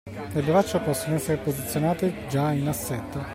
Le 0.33 0.41
braccia 0.41 0.79
possono 0.79 1.13
essere 1.17 1.37
posizionate 1.37 2.25
già 2.27 2.51
in 2.53 2.67
assetto 2.67 3.23